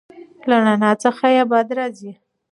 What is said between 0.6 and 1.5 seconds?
رڼایي څخه یې